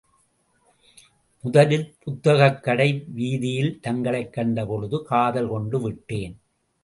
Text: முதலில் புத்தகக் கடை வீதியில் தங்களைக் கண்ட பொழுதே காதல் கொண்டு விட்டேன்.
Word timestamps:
முதலில் 1.41 1.95
புத்தகக் 1.99 2.63
கடை 2.63 3.05
வீதியில் 3.07 3.79
தங்களைக் 3.79 4.33
கண்ட 4.33 4.65
பொழுதே 4.65 5.01
காதல் 5.03 5.49
கொண்டு 5.49 5.81
விட்டேன். 5.81 6.41